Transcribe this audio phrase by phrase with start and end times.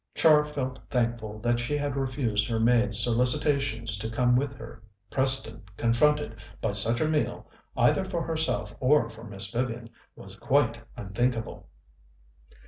[0.15, 4.81] Char felt thankful that she had refused her maid's solicitations to come with her.
[5.11, 10.79] Preston confronted by such a meal, either for herself or for Miss Vivian, was quite
[10.97, 11.69] unthinkable.